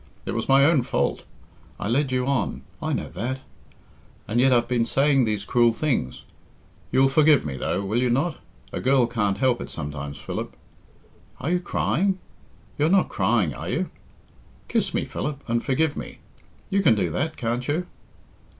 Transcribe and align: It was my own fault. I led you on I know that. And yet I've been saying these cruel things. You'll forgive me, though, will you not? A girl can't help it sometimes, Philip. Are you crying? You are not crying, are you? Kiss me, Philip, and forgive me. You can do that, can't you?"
It 0.25 0.31
was 0.31 0.49
my 0.49 0.65
own 0.65 0.81
fault. 0.81 1.25
I 1.79 1.87
led 1.87 2.11
you 2.11 2.25
on 2.25 2.63
I 2.81 2.91
know 2.91 3.09
that. 3.09 3.41
And 4.27 4.39
yet 4.41 4.51
I've 4.51 4.67
been 4.67 4.87
saying 4.87 5.25
these 5.25 5.43
cruel 5.45 5.71
things. 5.71 6.23
You'll 6.91 7.07
forgive 7.07 7.45
me, 7.45 7.55
though, 7.55 7.85
will 7.85 8.01
you 8.01 8.09
not? 8.09 8.37
A 8.73 8.79
girl 8.81 9.05
can't 9.05 9.37
help 9.37 9.61
it 9.61 9.69
sometimes, 9.69 10.17
Philip. 10.17 10.55
Are 11.39 11.51
you 11.51 11.59
crying? 11.59 12.17
You 12.79 12.87
are 12.87 12.89
not 12.89 13.09
crying, 13.09 13.53
are 13.53 13.69
you? 13.69 13.91
Kiss 14.67 14.91
me, 14.95 15.05
Philip, 15.05 15.43
and 15.47 15.63
forgive 15.63 15.95
me. 15.95 16.17
You 16.71 16.81
can 16.81 16.95
do 16.95 17.11
that, 17.11 17.37
can't 17.37 17.67
you?" 17.67 17.85